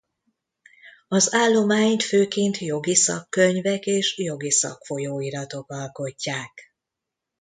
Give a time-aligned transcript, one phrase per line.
[1.07, 6.73] Az állományt főként jogi szakkönyvek és jogi szakfolyóiratok alkotják.